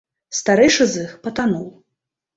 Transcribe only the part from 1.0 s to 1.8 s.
іх патануў.